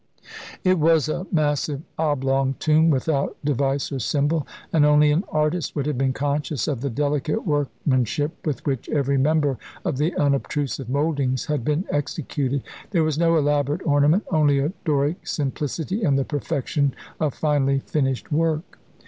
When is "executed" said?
11.91-12.63